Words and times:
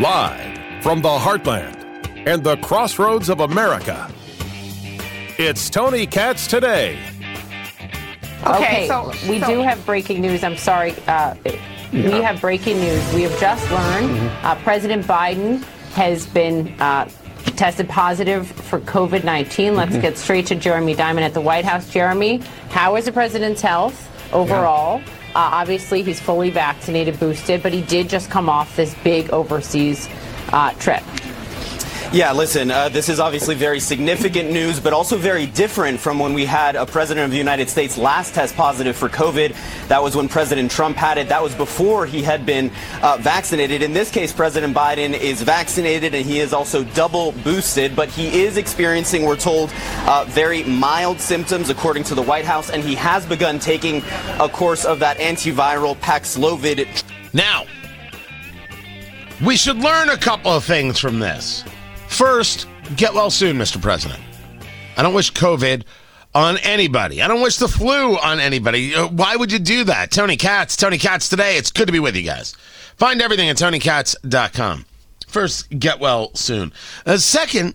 Live 0.00 0.82
from 0.82 1.00
the 1.02 1.08
heartland 1.08 1.76
and 2.26 2.42
the 2.42 2.56
crossroads 2.58 3.28
of 3.28 3.40
America, 3.40 4.10
it's 5.38 5.70
Tony 5.70 6.06
Katz 6.06 6.46
today. 6.46 6.98
Okay, 8.44 8.56
Okay, 8.56 8.88
so- 8.88 9.12
we 9.28 9.40
so- 9.40 9.46
do 9.46 9.62
have 9.62 9.84
breaking 9.86 10.20
news. 10.20 10.42
I'm 10.44 10.56
sorry. 10.56 10.94
Uh, 11.06 11.34
We 11.92 12.10
have 12.22 12.40
breaking 12.40 12.80
news. 12.80 13.14
We 13.14 13.22
have 13.22 13.38
just 13.38 13.70
learned 13.70 14.10
Mm-hmm. 14.10 14.46
uh, 14.46 14.54
President 14.64 15.06
Biden 15.06 15.62
has 15.94 16.26
been 16.26 16.74
uh, 16.80 17.08
tested 17.54 17.88
positive 17.88 18.48
for 18.48 18.80
COVID 18.80 19.22
19. 19.22 19.76
Let's 19.76 19.92
Mm-hmm. 19.92 20.00
get 20.00 20.18
straight 20.18 20.46
to 20.48 20.56
Jeremy 20.56 20.94
Diamond 20.96 21.24
at 21.24 21.34
the 21.34 21.40
White 21.40 21.64
House. 21.64 21.88
Jeremy, 21.88 22.42
how 22.70 22.96
is 22.96 23.04
the 23.04 23.12
president's 23.12 23.62
health 23.62 24.10
overall? 24.32 25.00
Uh, 25.34 25.50
obviously, 25.52 26.02
he's 26.02 26.20
fully 26.20 26.50
vaccinated, 26.50 27.18
boosted, 27.18 27.62
but 27.62 27.72
he 27.72 27.82
did 27.82 28.08
just 28.08 28.30
come 28.30 28.48
off 28.48 28.76
this 28.76 28.94
big 29.02 29.30
overseas 29.30 30.08
uh, 30.52 30.72
trip. 30.74 31.02
Yeah, 32.12 32.32
listen, 32.32 32.70
uh, 32.70 32.88
this 32.88 33.08
is 33.08 33.18
obviously 33.18 33.56
very 33.56 33.80
significant 33.80 34.50
news, 34.50 34.78
but 34.78 34.92
also 34.92 35.16
very 35.16 35.46
different 35.46 35.98
from 35.98 36.20
when 36.20 36.32
we 36.32 36.44
had 36.44 36.76
a 36.76 36.86
president 36.86 37.24
of 37.24 37.32
the 37.32 37.38
United 37.38 37.68
States 37.68 37.98
last 37.98 38.34
test 38.34 38.54
positive 38.54 38.96
for 38.96 39.08
COVID. 39.08 39.56
That 39.88 40.00
was 40.00 40.14
when 40.14 40.28
President 40.28 40.70
Trump 40.70 40.96
had 40.96 41.18
it. 41.18 41.28
That 41.28 41.42
was 41.42 41.54
before 41.54 42.06
he 42.06 42.22
had 42.22 42.46
been 42.46 42.70
uh, 43.02 43.18
vaccinated. 43.20 43.82
In 43.82 43.92
this 43.92 44.10
case, 44.10 44.32
President 44.32 44.76
Biden 44.76 45.12
is 45.12 45.42
vaccinated 45.42 46.14
and 46.14 46.24
he 46.24 46.38
is 46.38 46.52
also 46.52 46.84
double 46.84 47.32
boosted, 47.42 47.96
but 47.96 48.08
he 48.08 48.42
is 48.42 48.58
experiencing, 48.58 49.24
we're 49.24 49.36
told, 49.36 49.72
uh, 50.06 50.24
very 50.28 50.62
mild 50.62 51.18
symptoms, 51.18 51.68
according 51.68 52.04
to 52.04 52.14
the 52.14 52.22
White 52.22 52.44
House, 52.44 52.70
and 52.70 52.84
he 52.84 52.94
has 52.94 53.26
begun 53.26 53.58
taking 53.58 54.02
a 54.38 54.48
course 54.48 54.84
of 54.84 55.00
that 55.00 55.18
antiviral 55.18 55.96
Paxlovid 55.96 57.02
Now, 57.32 57.64
we 59.44 59.56
should 59.56 59.78
learn 59.78 60.10
a 60.10 60.16
couple 60.16 60.52
of 60.52 60.64
things 60.64 61.00
from 61.00 61.18
this. 61.18 61.64
First, 62.14 62.68
get 62.94 63.12
well 63.12 63.28
soon, 63.28 63.56
Mr. 63.56 63.82
President. 63.82 64.20
I 64.96 65.02
don't 65.02 65.14
wish 65.14 65.32
COVID 65.32 65.82
on 66.32 66.58
anybody. 66.58 67.20
I 67.20 67.26
don't 67.26 67.42
wish 67.42 67.56
the 67.56 67.66
flu 67.66 68.16
on 68.16 68.38
anybody. 68.38 68.94
Uh, 68.94 69.08
Why 69.08 69.34
would 69.34 69.50
you 69.50 69.58
do 69.58 69.82
that? 69.82 70.12
Tony 70.12 70.36
Katz, 70.36 70.76
Tony 70.76 70.96
Katz 70.96 71.28
today. 71.28 71.56
It's 71.56 71.72
good 71.72 71.86
to 71.86 71.92
be 71.92 71.98
with 71.98 72.14
you 72.14 72.22
guys. 72.22 72.52
Find 72.98 73.20
everything 73.20 73.48
at 73.48 73.56
TonyKatz.com. 73.56 74.86
First, 75.26 75.76
get 75.76 75.98
well 75.98 76.32
soon. 76.34 76.72
Uh, 77.04 77.16
second, 77.16 77.74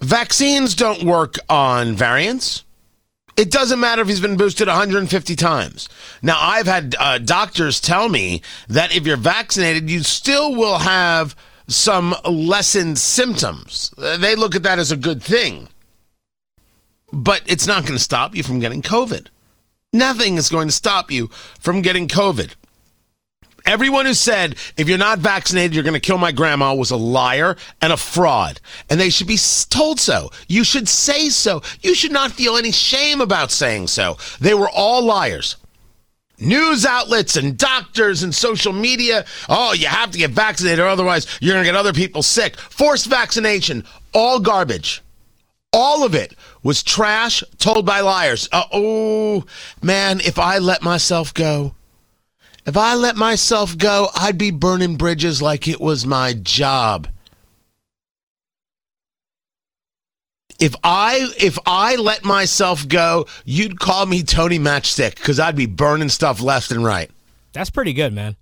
vaccines 0.00 0.74
don't 0.74 1.04
work 1.04 1.36
on 1.48 1.94
variants. 1.94 2.64
It 3.36 3.52
doesn't 3.52 3.78
matter 3.78 4.02
if 4.02 4.08
he's 4.08 4.20
been 4.20 4.36
boosted 4.38 4.66
150 4.66 5.36
times. 5.36 5.88
Now, 6.20 6.36
I've 6.40 6.66
had 6.66 6.96
uh, 6.98 7.18
doctors 7.18 7.80
tell 7.80 8.08
me 8.08 8.42
that 8.66 8.94
if 8.94 9.06
you're 9.06 9.16
vaccinated, 9.16 9.88
you 9.88 10.02
still 10.02 10.56
will 10.56 10.78
have 10.78 11.36
some 11.70 12.14
lessened 12.24 12.98
symptoms. 12.98 13.94
They 13.96 14.34
look 14.34 14.54
at 14.54 14.64
that 14.64 14.78
as 14.78 14.92
a 14.92 14.96
good 14.96 15.22
thing. 15.22 15.68
But 17.12 17.42
it's 17.46 17.66
not 17.66 17.82
going 17.82 17.96
to 17.96 18.02
stop 18.02 18.34
you 18.34 18.42
from 18.42 18.60
getting 18.60 18.82
COVID. 18.82 19.28
Nothing 19.92 20.36
is 20.36 20.48
going 20.48 20.68
to 20.68 20.72
stop 20.72 21.10
you 21.10 21.28
from 21.58 21.82
getting 21.82 22.06
COVID. 22.06 22.54
Everyone 23.66 24.06
who 24.06 24.14
said, 24.14 24.56
if 24.76 24.88
you're 24.88 24.98
not 24.98 25.18
vaccinated, 25.18 25.74
you're 25.74 25.84
going 25.84 25.94
to 25.94 26.00
kill 26.00 26.18
my 26.18 26.32
grandma 26.32 26.74
was 26.74 26.90
a 26.90 26.96
liar 26.96 27.56
and 27.82 27.92
a 27.92 27.96
fraud. 27.96 28.60
And 28.88 28.98
they 28.98 29.10
should 29.10 29.26
be 29.26 29.38
told 29.68 30.00
so. 30.00 30.30
You 30.48 30.64
should 30.64 30.88
say 30.88 31.28
so. 31.28 31.62
You 31.82 31.94
should 31.94 32.12
not 32.12 32.32
feel 32.32 32.56
any 32.56 32.72
shame 32.72 33.20
about 33.20 33.50
saying 33.50 33.88
so. 33.88 34.16
They 34.40 34.54
were 34.54 34.70
all 34.70 35.04
liars. 35.04 35.56
News 36.40 36.86
outlets 36.86 37.36
and 37.36 37.56
doctors 37.56 38.22
and 38.22 38.34
social 38.34 38.72
media. 38.72 39.24
Oh, 39.48 39.72
you 39.72 39.86
have 39.86 40.10
to 40.12 40.18
get 40.18 40.30
vaccinated 40.30 40.80
or 40.80 40.88
otherwise 40.88 41.26
you're 41.40 41.54
going 41.54 41.64
to 41.64 41.68
get 41.68 41.76
other 41.76 41.92
people 41.92 42.22
sick. 42.22 42.56
Forced 42.56 43.06
vaccination, 43.06 43.84
all 44.14 44.40
garbage. 44.40 45.02
All 45.72 46.02
of 46.04 46.14
it 46.14 46.34
was 46.62 46.82
trash 46.82 47.44
told 47.58 47.86
by 47.86 48.00
liars. 48.00 48.48
Uh, 48.50 48.64
oh, 48.72 49.44
man, 49.82 50.20
if 50.20 50.38
I 50.38 50.58
let 50.58 50.82
myself 50.82 51.32
go, 51.32 51.74
if 52.66 52.76
I 52.76 52.94
let 52.94 53.16
myself 53.16 53.78
go, 53.78 54.08
I'd 54.14 54.36
be 54.36 54.50
burning 54.50 54.96
bridges 54.96 55.40
like 55.40 55.68
it 55.68 55.80
was 55.80 56.06
my 56.06 56.34
job. 56.34 57.08
If 60.60 60.74
I 60.84 61.32
if 61.38 61.58
I 61.66 61.96
let 61.96 62.22
myself 62.22 62.86
go, 62.86 63.26
you'd 63.46 63.80
call 63.80 64.04
me 64.04 64.22
Tony 64.22 64.58
Matchstick 64.58 65.16
because 65.16 65.40
I'd 65.40 65.56
be 65.56 65.66
burning 65.66 66.10
stuff 66.10 66.40
left 66.40 66.70
and 66.70 66.84
right. 66.84 67.10
That's 67.52 67.70
pretty 67.70 67.94
good, 67.94 68.12
man. 68.12 68.36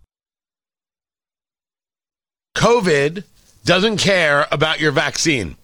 COVID 2.56 3.22
doesn't 3.64 3.98
care 3.98 4.46
about 4.50 4.80
your 4.80 4.90
vaccine. 4.90 5.56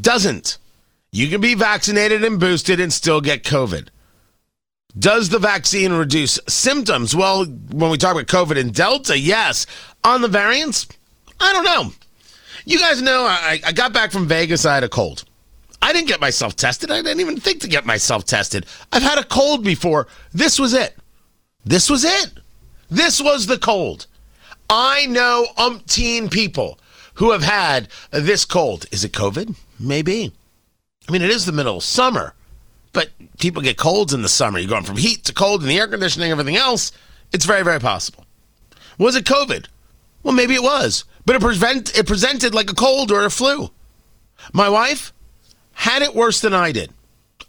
Doesn't. 0.00 0.58
You 1.12 1.28
can 1.28 1.40
be 1.40 1.54
vaccinated 1.54 2.24
and 2.24 2.40
boosted 2.40 2.80
and 2.80 2.92
still 2.92 3.20
get 3.20 3.44
COVID. 3.44 3.88
Does 4.98 5.28
the 5.28 5.38
vaccine 5.38 5.92
reduce 5.92 6.40
symptoms? 6.48 7.14
Well, 7.14 7.44
when 7.44 7.90
we 7.90 7.98
talk 7.98 8.12
about 8.12 8.26
COVID 8.26 8.58
and 8.58 8.74
Delta, 8.74 9.16
yes. 9.16 9.64
On 10.02 10.22
the 10.22 10.28
variants, 10.28 10.88
I 11.38 11.52
don't 11.52 11.64
know. 11.64 11.92
You 12.68 12.78
guys 12.78 13.00
know 13.00 13.24
I, 13.24 13.60
I 13.64 13.72
got 13.72 13.94
back 13.94 14.12
from 14.12 14.28
Vegas. 14.28 14.66
I 14.66 14.74
had 14.74 14.84
a 14.84 14.90
cold. 14.90 15.24
I 15.80 15.94
didn't 15.94 16.08
get 16.08 16.20
myself 16.20 16.54
tested. 16.54 16.90
I 16.90 17.00
didn't 17.00 17.20
even 17.20 17.40
think 17.40 17.62
to 17.62 17.68
get 17.68 17.86
myself 17.86 18.26
tested. 18.26 18.66
I've 18.92 19.02
had 19.02 19.16
a 19.16 19.24
cold 19.24 19.64
before. 19.64 20.06
This 20.34 20.58
was 20.58 20.74
it. 20.74 20.94
This 21.64 21.88
was 21.88 22.04
it. 22.04 22.30
This 22.90 23.22
was 23.22 23.46
the 23.46 23.56
cold. 23.56 24.06
I 24.68 25.06
know 25.06 25.46
umpteen 25.56 26.30
people 26.30 26.78
who 27.14 27.32
have 27.32 27.42
had 27.42 27.88
this 28.10 28.44
cold. 28.44 28.84
Is 28.92 29.02
it 29.02 29.12
COVID? 29.12 29.56
Maybe. 29.80 30.34
I 31.08 31.12
mean, 31.12 31.22
it 31.22 31.30
is 31.30 31.46
the 31.46 31.52
middle 31.52 31.78
of 31.78 31.84
summer, 31.84 32.34
but 32.92 33.08
people 33.38 33.62
get 33.62 33.78
colds 33.78 34.12
in 34.12 34.20
the 34.20 34.28
summer. 34.28 34.58
You're 34.58 34.68
going 34.68 34.84
from 34.84 34.98
heat 34.98 35.24
to 35.24 35.32
cold 35.32 35.62
and 35.62 35.70
the 35.70 35.78
air 35.78 35.88
conditioning, 35.88 36.30
everything 36.30 36.56
else. 36.56 36.92
It's 37.32 37.46
very, 37.46 37.62
very 37.62 37.80
possible. 37.80 38.26
Was 38.98 39.16
it 39.16 39.24
COVID? 39.24 39.68
Well, 40.22 40.34
maybe 40.34 40.54
it 40.54 40.62
was, 40.62 41.04
but 41.28 41.36
it, 41.36 41.42
prevent, 41.42 41.94
it 41.94 42.06
presented 42.06 42.54
like 42.54 42.70
a 42.70 42.74
cold 42.74 43.12
or 43.12 43.26
a 43.26 43.30
flu. 43.30 43.68
My 44.54 44.70
wife 44.70 45.12
had 45.74 46.00
it 46.00 46.14
worse 46.14 46.40
than 46.40 46.54
I 46.54 46.72
did. 46.72 46.90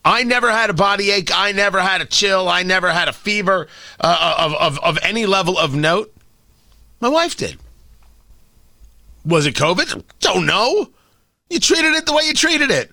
I 0.03 0.23
never 0.23 0.51
had 0.51 0.69
a 0.69 0.73
body 0.73 1.11
ache. 1.11 1.29
I 1.33 1.53
never 1.53 1.79
had 1.79 2.01
a 2.01 2.05
chill. 2.05 2.49
I 2.49 2.63
never 2.63 2.91
had 2.91 3.07
a 3.07 3.13
fever 3.13 3.69
uh, 4.01 4.35
of, 4.37 4.53
of, 4.55 4.79
of 4.79 4.99
any 5.01 5.25
level 5.25 5.57
of 5.57 5.75
note. 5.75 6.13
My 6.99 7.07
wife 7.07 7.37
did. 7.37 7.57
Was 9.23 9.45
it 9.45 9.55
COVID? 9.55 10.03
Don't 10.19 10.45
know. 10.45 10.89
You 11.49 11.61
treated 11.61 11.93
it 11.93 12.05
the 12.05 12.11
way 12.11 12.23
you 12.25 12.33
treated 12.33 12.71
it. 12.71 12.91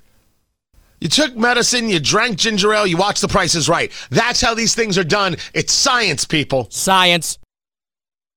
You 1.01 1.09
took 1.09 1.35
medicine, 1.37 1.89
you 1.89 1.99
drank 1.99 2.39
ginger 2.39 2.73
ale, 2.73 2.87
you 2.87 2.97
watched 2.97 3.23
the 3.23 3.29
Price 3.29 3.57
Is 3.57 3.69
Right. 3.69 3.91
That's 4.11 4.41
how 4.41 4.55
these 4.55 4.77
things 4.77 4.97
are 4.99 5.05
done. 5.05 5.37
It's 5.53 5.73
science, 5.73 6.25
people. 6.25 6.69
Science. 6.71 7.39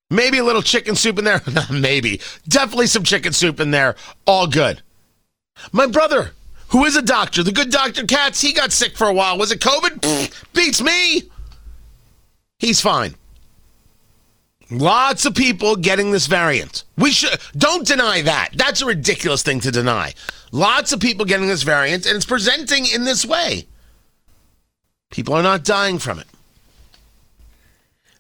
Maybe 0.10 0.40
a 0.40 0.44
little 0.44 0.62
chicken 0.62 0.96
soup 0.96 1.20
in 1.20 1.26
there. 1.26 1.42
Maybe. 1.72 2.20
Definitely 2.48 2.88
some 2.88 3.04
chicken 3.04 3.34
soup 3.34 3.60
in 3.60 3.72
there. 3.72 3.96
All 4.26 4.48
good. 4.48 4.82
My 5.72 5.88
brother, 5.88 6.32
who 6.70 6.86
is 6.86 6.96
a 6.96 7.02
doctor, 7.02 7.44
the 7.44 7.52
good 7.52 7.70
Dr. 7.70 8.06
Katz, 8.06 8.42
he 8.42 8.54
got 8.54 8.72
sick 8.72 8.98
for 8.98 9.08
a 9.08 9.14
while. 9.14 9.38
Was 9.38 9.52
it 9.52 9.60
COVID? 9.60 10.54
Beats 10.54 10.82
me. 10.82 11.24
He's 12.58 12.82
fine. 12.82 13.16
Lots 14.72 15.26
of 15.26 15.34
people 15.34 15.76
getting 15.76 16.12
this 16.12 16.28
variant. 16.28 16.84
We 16.98 17.12
should 17.12 17.40
don't 17.58 17.88
deny 17.88 18.22
that. 18.22 18.50
That's 18.54 18.82
a 18.82 18.86
ridiculous 18.86 19.42
thing 19.42 19.60
to 19.62 19.72
deny. 19.72 20.14
Lots 20.52 20.92
of 20.92 21.00
people 21.00 21.26
getting 21.26 21.48
this 21.48 21.64
variant 21.64 22.06
and 22.06 22.16
it's 22.16 22.26
presenting 22.26 22.86
in 22.86 23.04
this 23.04 23.26
way. 23.26 23.68
People 25.10 25.34
are 25.34 25.44
not 25.44 25.64
dying 25.64 25.98
from 25.98 26.20
it. 26.20 26.28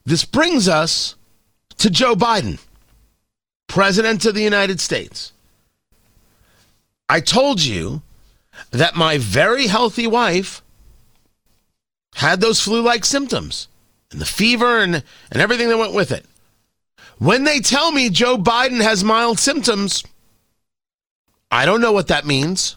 This 0.06 0.26
brings 0.26 0.68
us 0.68 1.16
to 1.80 1.90
Joe 1.90 2.16
Biden, 2.16 2.60
President 3.68 4.26
of 4.26 4.36
the 4.36 4.44
United 4.44 4.80
States. 4.80 5.32
I 7.08 7.20
told 7.20 7.62
you 7.62 8.02
that 8.72 8.96
my 8.96 9.18
very 9.18 9.68
healthy 9.68 10.06
wife 10.06 10.62
had 12.16 12.42
those 12.42 12.62
flu 12.62 12.82
like 12.82 13.06
symptoms 13.06 13.68
and 14.12 14.20
the 14.20 14.26
fever 14.26 14.80
and, 14.80 15.04
and 15.32 15.42
everything 15.42 15.70
that 15.70 15.78
went 15.78 15.94
with 15.94 16.12
it. 16.12 16.26
When 17.18 17.44
they 17.44 17.60
tell 17.60 17.92
me 17.92 18.10
Joe 18.10 18.38
Biden 18.38 18.82
has 18.82 19.04
mild 19.04 19.40
symptoms, 19.40 20.04
I 21.52 21.66
don't 21.66 21.82
know 21.82 21.92
what 21.92 22.08
that 22.08 22.26
means. 22.26 22.76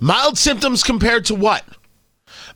Mild 0.00 0.38
symptoms 0.38 0.82
compared 0.82 1.24
to 1.26 1.34
what? 1.34 1.64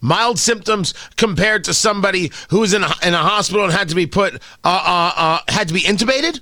Mild 0.01 0.39
symptoms 0.39 0.95
compared 1.17 1.65
to 1.65 1.75
somebody 1.75 2.33
who 2.49 2.61
was 2.61 2.73
in 2.73 2.83
a, 2.83 2.93
in 3.03 3.15
a 3.15 3.19
hospital 3.19 3.65
and 3.65 3.73
had 3.73 3.89
to 3.91 3.95
be 3.95 4.07
put, 4.07 4.35
uh, 4.35 4.39
uh, 4.65 5.13
uh, 5.17 5.39
had 5.49 5.69
to 5.69 5.75
be 5.75 5.81
intubated? 5.81 6.41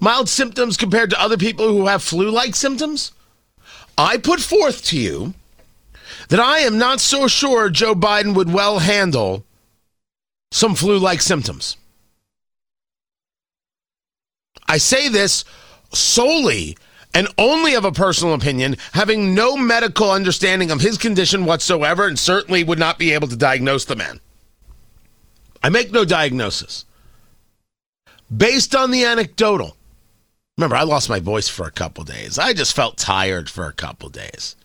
Mild 0.00 0.28
symptoms 0.28 0.76
compared 0.76 1.10
to 1.10 1.20
other 1.20 1.36
people 1.36 1.68
who 1.68 1.86
have 1.86 2.02
flu 2.02 2.30
like 2.30 2.54
symptoms? 2.54 3.12
I 3.96 4.16
put 4.16 4.40
forth 4.40 4.84
to 4.86 4.98
you 4.98 5.34
that 6.28 6.40
I 6.40 6.60
am 6.60 6.78
not 6.78 7.00
so 7.00 7.28
sure 7.28 7.70
Joe 7.70 7.94
Biden 7.94 8.34
would 8.34 8.52
well 8.52 8.78
handle 8.78 9.44
some 10.50 10.74
flu 10.74 10.98
like 10.98 11.20
symptoms. 11.20 11.76
I 14.66 14.78
say 14.78 15.08
this 15.08 15.44
solely 15.92 16.76
and 17.14 17.28
only 17.38 17.74
of 17.74 17.84
a 17.84 17.92
personal 17.92 18.34
opinion, 18.34 18.76
having 18.92 19.34
no 19.34 19.56
medical 19.56 20.10
understanding 20.10 20.70
of 20.70 20.80
his 20.80 20.98
condition 20.98 21.44
whatsoever, 21.44 22.06
and 22.06 22.18
certainly 22.18 22.64
would 22.64 22.78
not 22.78 22.98
be 22.98 23.12
able 23.12 23.28
to 23.28 23.36
diagnose 23.36 23.84
the 23.84 23.96
man. 23.96 24.20
I 25.62 25.68
make 25.68 25.92
no 25.92 26.04
diagnosis. 26.04 26.84
Based 28.34 28.74
on 28.74 28.90
the 28.90 29.04
anecdotal, 29.04 29.76
remember, 30.56 30.76
I 30.76 30.84
lost 30.84 31.08
my 31.08 31.20
voice 31.20 31.48
for 31.48 31.66
a 31.66 31.72
couple 31.72 32.04
days. 32.04 32.38
I 32.38 32.52
just 32.52 32.76
felt 32.76 32.96
tired 32.96 33.50
for 33.50 33.66
a 33.66 33.72
couple 33.72 34.08
days. 34.08 34.56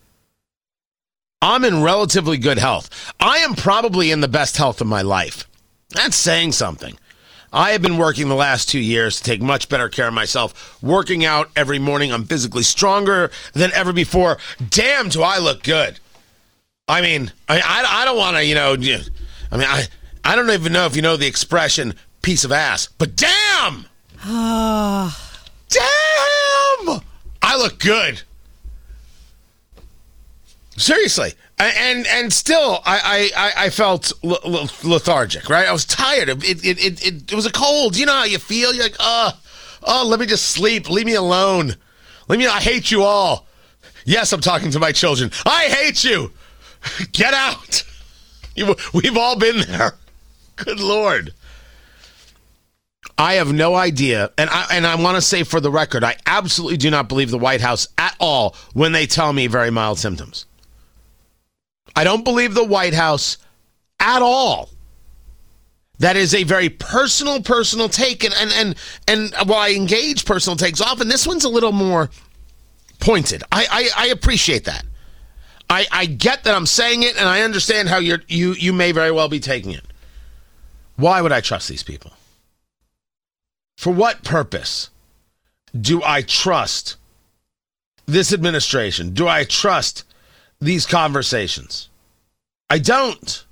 I'm 1.42 1.64
in 1.64 1.82
relatively 1.82 2.38
good 2.38 2.58
health. 2.58 3.14
I 3.20 3.38
am 3.38 3.54
probably 3.54 4.10
in 4.10 4.20
the 4.20 4.28
best 4.28 4.56
health 4.56 4.80
of 4.80 4.86
my 4.86 5.02
life. 5.02 5.48
That's 5.90 6.16
saying 6.16 6.52
something. 6.52 6.96
I 7.56 7.70
have 7.70 7.80
been 7.80 7.96
working 7.96 8.28
the 8.28 8.34
last 8.34 8.68
two 8.68 8.78
years 8.78 9.16
to 9.16 9.22
take 9.22 9.40
much 9.40 9.70
better 9.70 9.88
care 9.88 10.08
of 10.08 10.14
myself. 10.14 10.78
Working 10.82 11.24
out 11.24 11.50
every 11.56 11.78
morning. 11.78 12.12
I'm 12.12 12.24
physically 12.24 12.62
stronger 12.62 13.30
than 13.54 13.72
ever 13.72 13.94
before. 13.94 14.36
Damn, 14.68 15.08
do 15.08 15.22
I 15.22 15.38
look 15.38 15.62
good? 15.62 15.98
I 16.86 17.00
mean, 17.00 17.32
I, 17.48 17.60
I, 17.60 18.02
I 18.02 18.04
don't 18.04 18.18
want 18.18 18.36
to, 18.36 18.44
you 18.44 18.54
know, 18.54 18.74
I 18.74 19.56
mean, 19.56 19.66
I, 19.66 19.84
I 20.22 20.36
don't 20.36 20.50
even 20.50 20.74
know 20.74 20.84
if 20.84 20.96
you 20.96 21.00
know 21.00 21.16
the 21.16 21.26
expression 21.26 21.94
piece 22.20 22.44
of 22.44 22.52
ass, 22.52 22.90
but 22.98 23.16
damn! 23.16 23.86
damn! 24.22 25.10
I 27.40 27.56
look 27.56 27.78
good. 27.78 28.20
Seriously, 30.76 31.32
and 31.58 32.06
and 32.06 32.32
still, 32.32 32.82
I 32.84 33.30
I, 33.36 33.52
I 33.64 33.70
felt 33.70 34.12
lethargic. 34.22 35.48
Right, 35.48 35.66
I 35.66 35.72
was 35.72 35.84
tired. 35.84 36.28
It 36.28 36.44
it, 36.44 36.64
it 36.64 37.06
it 37.06 37.32
it 37.32 37.34
was 37.34 37.46
a 37.46 37.52
cold. 37.52 37.96
You 37.96 38.06
know 38.06 38.12
how 38.12 38.24
you 38.24 38.38
feel? 38.38 38.74
You're 38.74 38.84
like, 38.84 38.96
oh, 39.00 39.32
oh, 39.82 40.06
let 40.06 40.20
me 40.20 40.26
just 40.26 40.46
sleep. 40.46 40.90
Leave 40.90 41.06
me 41.06 41.14
alone. 41.14 41.76
Leave 42.28 42.40
me. 42.40 42.46
I 42.46 42.60
hate 42.60 42.90
you 42.90 43.02
all. 43.02 43.46
Yes, 44.04 44.32
I'm 44.32 44.40
talking 44.40 44.70
to 44.70 44.78
my 44.78 44.92
children. 44.92 45.30
I 45.44 45.64
hate 45.64 46.04
you. 46.04 46.32
Get 47.12 47.34
out. 47.34 47.82
We've 48.94 49.16
all 49.16 49.38
been 49.38 49.60
there. 49.60 49.92
Good 50.56 50.80
lord. 50.80 51.32
I 53.18 53.34
have 53.34 53.50
no 53.50 53.74
idea, 53.74 54.30
and 54.36 54.50
I 54.50 54.66
and 54.72 54.86
I 54.86 54.94
want 54.96 55.16
to 55.16 55.22
say 55.22 55.42
for 55.42 55.58
the 55.58 55.70
record, 55.70 56.04
I 56.04 56.16
absolutely 56.26 56.76
do 56.76 56.90
not 56.90 57.08
believe 57.08 57.30
the 57.30 57.38
White 57.38 57.62
House 57.62 57.88
at 57.96 58.14
all 58.20 58.54
when 58.74 58.92
they 58.92 59.06
tell 59.06 59.32
me 59.32 59.46
very 59.46 59.70
mild 59.70 59.98
symptoms. 59.98 60.44
I 61.96 62.04
don't 62.04 62.24
believe 62.24 62.54
the 62.54 62.64
White 62.64 62.94
House 62.94 63.38
at 63.98 64.20
all. 64.20 64.68
That 65.98 66.16
is 66.16 66.34
a 66.34 66.42
very 66.42 66.68
personal, 66.68 67.40
personal 67.40 67.88
take, 67.88 68.22
and 68.22 68.34
and 68.34 68.52
and 68.52 68.76
and 69.08 69.48
while 69.48 69.60
I 69.60 69.70
engage 69.70 70.26
personal 70.26 70.56
takes, 70.56 70.82
often 70.82 71.08
this 71.08 71.26
one's 71.26 71.44
a 71.44 71.48
little 71.48 71.72
more 71.72 72.10
pointed. 73.00 73.42
I 73.50 73.66
I, 73.70 74.04
I 74.04 74.06
appreciate 74.08 74.64
that. 74.66 74.84
I 75.70 75.86
I 75.90 76.04
get 76.04 76.44
that 76.44 76.54
I'm 76.54 76.66
saying 76.66 77.02
it, 77.02 77.16
and 77.16 77.26
I 77.26 77.40
understand 77.40 77.88
how 77.88 77.96
you're 77.96 78.20
you 78.28 78.52
you 78.52 78.74
may 78.74 78.92
very 78.92 79.10
well 79.10 79.30
be 79.30 79.40
taking 79.40 79.70
it. 79.72 79.84
Why 80.96 81.22
would 81.22 81.32
I 81.32 81.40
trust 81.40 81.68
these 81.68 81.82
people? 81.82 82.12
For 83.78 83.92
what 83.92 84.22
purpose 84.22 84.90
do 85.78 86.02
I 86.04 86.20
trust 86.20 86.96
this 88.04 88.34
administration? 88.34 89.14
Do 89.14 89.26
I 89.28 89.44
trust 89.44 90.04
these 90.60 90.86
conversations. 90.86 91.88
I 92.68 92.78
don't. 92.78 93.44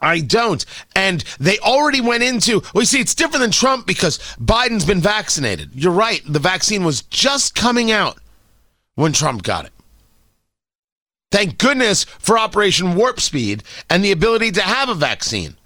I 0.00 0.20
don't. 0.20 0.64
And 0.96 1.22
they 1.38 1.58
already 1.58 2.00
went 2.00 2.22
into, 2.22 2.62
well, 2.74 2.82
you 2.82 2.86
see, 2.86 3.00
it's 3.00 3.14
different 3.14 3.42
than 3.42 3.50
Trump 3.50 3.86
because 3.86 4.18
Biden's 4.40 4.84
been 4.84 5.00
vaccinated. 5.00 5.70
You're 5.74 5.92
right. 5.92 6.22
The 6.26 6.38
vaccine 6.38 6.84
was 6.84 7.02
just 7.02 7.54
coming 7.54 7.92
out 7.92 8.18
when 8.94 9.12
Trump 9.12 9.42
got 9.42 9.66
it. 9.66 9.72
Thank 11.30 11.58
goodness 11.58 12.04
for 12.04 12.38
Operation 12.38 12.96
Warp 12.96 13.20
Speed 13.20 13.62
and 13.88 14.02
the 14.02 14.10
ability 14.10 14.52
to 14.52 14.62
have 14.62 14.88
a 14.88 14.94
vaccine. 14.94 15.56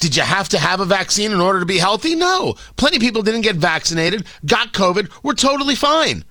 Did 0.00 0.16
you 0.16 0.22
have 0.22 0.48
to 0.48 0.58
have 0.58 0.80
a 0.80 0.86
vaccine 0.86 1.30
in 1.30 1.40
order 1.40 1.60
to 1.60 1.66
be 1.66 1.78
healthy? 1.78 2.14
No. 2.14 2.54
Plenty 2.76 2.96
of 2.96 3.02
people 3.02 3.22
didn't 3.22 3.42
get 3.42 3.56
vaccinated, 3.56 4.26
got 4.46 4.72
COVID, 4.72 5.10
were 5.22 5.34
totally 5.34 5.74
fine. 5.74 6.24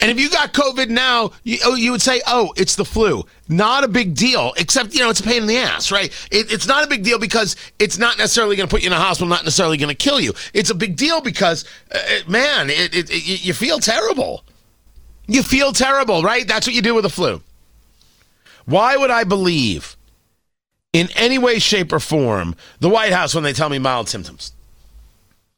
And 0.00 0.10
if 0.10 0.18
you 0.18 0.30
got 0.30 0.54
COVID 0.54 0.88
now, 0.88 1.32
you, 1.42 1.58
oh, 1.64 1.74
you 1.74 1.90
would 1.90 2.00
say, 2.00 2.22
oh, 2.26 2.54
it's 2.56 2.76
the 2.76 2.84
flu. 2.84 3.24
Not 3.48 3.84
a 3.84 3.88
big 3.88 4.14
deal, 4.14 4.52
except, 4.56 4.94
you 4.94 5.00
know, 5.00 5.10
it's 5.10 5.20
a 5.20 5.24
pain 5.24 5.42
in 5.42 5.46
the 5.46 5.58
ass, 5.58 5.92
right? 5.92 6.10
It, 6.30 6.50
it's 6.50 6.66
not 6.66 6.84
a 6.84 6.86
big 6.86 7.02
deal 7.02 7.18
because 7.18 7.56
it's 7.78 7.98
not 7.98 8.16
necessarily 8.16 8.56
going 8.56 8.68
to 8.68 8.74
put 8.74 8.82
you 8.82 8.86
in 8.86 8.92
a 8.92 8.98
hospital, 8.98 9.28
not 9.28 9.44
necessarily 9.44 9.76
going 9.76 9.90
to 9.90 9.94
kill 9.94 10.20
you. 10.20 10.32
It's 10.54 10.70
a 10.70 10.74
big 10.74 10.96
deal 10.96 11.20
because, 11.20 11.66
uh, 11.92 11.98
man, 12.26 12.70
it, 12.70 12.94
it, 12.94 13.44
you 13.44 13.52
feel 13.52 13.78
terrible. 13.78 14.44
You 15.26 15.42
feel 15.42 15.72
terrible, 15.72 16.22
right? 16.22 16.46
That's 16.46 16.66
what 16.66 16.74
you 16.74 16.82
do 16.82 16.94
with 16.94 17.02
the 17.02 17.10
flu. 17.10 17.42
Why 18.64 18.96
would 18.96 19.10
I 19.10 19.24
believe 19.24 19.96
in 20.94 21.10
any 21.16 21.36
way, 21.36 21.58
shape, 21.58 21.92
or 21.92 22.00
form 22.00 22.54
the 22.78 22.88
White 22.88 23.12
House 23.12 23.34
when 23.34 23.44
they 23.44 23.52
tell 23.52 23.68
me 23.68 23.78
mild 23.78 24.08
symptoms. 24.08 24.52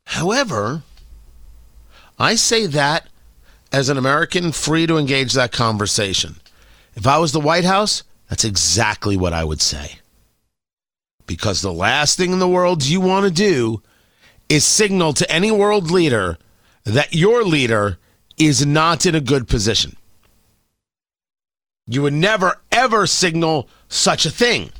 However, 0.06 0.82
I 2.18 2.34
say 2.34 2.66
that 2.66 3.06
as 3.70 3.88
an 3.90 3.98
American 3.98 4.50
free 4.50 4.86
to 4.86 4.96
engage 4.96 5.34
that 5.34 5.52
conversation. 5.52 6.36
If 6.94 7.06
I 7.06 7.18
was 7.18 7.32
the 7.32 7.40
White 7.40 7.64
House, 7.64 8.02
that's 8.30 8.44
exactly 8.44 9.16
what 9.16 9.34
I 9.34 9.44
would 9.44 9.60
say. 9.60 9.98
Because 11.26 11.60
the 11.60 11.72
last 11.72 12.16
thing 12.16 12.32
in 12.32 12.38
the 12.38 12.48
world 12.48 12.86
you 12.86 13.00
want 13.00 13.26
to 13.26 13.30
do 13.30 13.82
is 14.48 14.64
signal 14.64 15.12
to 15.12 15.30
any 15.30 15.50
world 15.50 15.90
leader 15.90 16.38
that 16.84 17.14
your 17.14 17.44
leader 17.44 17.98
is 18.38 18.64
not 18.64 19.04
in 19.04 19.14
a 19.14 19.20
good 19.20 19.48
position. 19.48 19.96
You 21.86 22.02
would 22.02 22.14
never, 22.14 22.60
ever 22.72 23.06
signal 23.06 23.68
such 23.88 24.24
a 24.24 24.30
thing. 24.30 24.70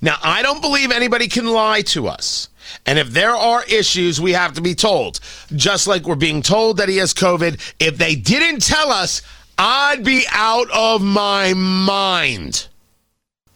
Now, 0.00 0.16
I 0.22 0.42
don't 0.42 0.60
believe 0.60 0.90
anybody 0.90 1.28
can 1.28 1.46
lie 1.46 1.82
to 1.82 2.08
us. 2.08 2.48
And 2.86 2.98
if 2.98 3.10
there 3.10 3.34
are 3.34 3.64
issues, 3.64 4.20
we 4.20 4.32
have 4.32 4.54
to 4.54 4.60
be 4.60 4.74
told. 4.74 5.20
Just 5.54 5.86
like 5.86 6.04
we're 6.04 6.14
being 6.14 6.42
told 6.42 6.76
that 6.76 6.88
he 6.88 6.98
has 6.98 7.12
COVID. 7.14 7.60
If 7.78 7.98
they 7.98 8.14
didn't 8.14 8.60
tell 8.60 8.90
us, 8.90 9.22
I'd 9.58 10.04
be 10.04 10.24
out 10.32 10.70
of 10.72 11.02
my 11.02 11.54
mind. 11.54 12.68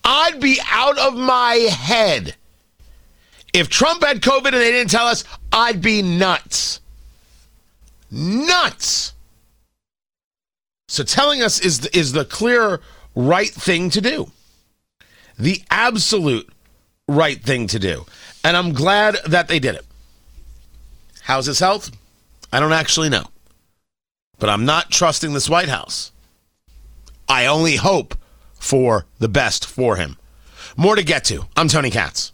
I'd 0.04 0.40
be 0.40 0.60
out 0.70 0.98
of 0.98 1.14
my 1.14 1.54
head. 1.54 2.34
If 3.52 3.68
Trump 3.68 4.04
had 4.04 4.20
COVID 4.20 4.46
and 4.46 4.54
they 4.54 4.72
didn't 4.72 4.90
tell 4.90 5.06
us, 5.06 5.24
I'd 5.52 5.80
be 5.80 6.02
nuts. 6.02 6.80
Nuts. 8.10 9.12
So 10.88 11.02
telling 11.02 11.42
us 11.42 11.58
is 11.60 11.86
is 11.86 12.12
the 12.12 12.24
clear 12.24 12.80
right 13.14 13.50
thing 13.50 13.90
to 13.90 14.00
do 14.00 14.30
the 15.38 15.62
absolute 15.70 16.48
right 17.08 17.42
thing 17.42 17.66
to 17.68 17.78
do. 17.78 18.06
And 18.42 18.56
I'm 18.56 18.72
glad 18.72 19.16
that 19.26 19.48
they 19.48 19.58
did 19.58 19.74
it. 19.74 19.86
How's 21.22 21.46
his 21.46 21.58
health? 21.58 21.90
I 22.52 22.60
don't 22.60 22.72
actually 22.72 23.08
know. 23.08 23.24
But 24.38 24.50
I'm 24.50 24.64
not 24.64 24.90
trusting 24.90 25.32
this 25.32 25.48
White 25.48 25.68
House. 25.68 26.12
I 27.28 27.46
only 27.46 27.76
hope 27.76 28.14
for 28.54 29.06
the 29.18 29.28
best 29.28 29.64
for 29.64 29.96
him. 29.96 30.16
More 30.76 30.96
to 30.96 31.02
get 31.02 31.24
to. 31.24 31.46
I'm 31.56 31.68
Tony 31.68 31.90
Katz. 31.90 32.33